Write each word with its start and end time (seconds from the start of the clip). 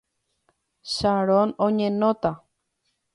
Sharon 0.93 1.49
oñenóta. 1.67 2.31